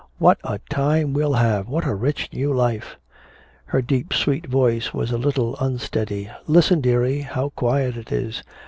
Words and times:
"What 0.17 0.39
a 0.43 0.57
time 0.67 1.13
we'll 1.13 1.33
have, 1.35 1.67
what 1.69 1.85
a 1.85 1.93
rich 1.93 2.33
new 2.33 2.51
life." 2.51 2.97
Her 3.65 3.83
deep 3.83 4.13
sweet 4.13 4.47
voice 4.47 4.95
was 4.95 5.11
a 5.11 5.17
little 5.19 5.55
unsteady. 5.59 6.27
"Listen, 6.47 6.81
dearie, 6.81 7.21
how 7.21 7.49
quiet 7.49 7.97
it 7.97 8.11
is." 8.11 8.41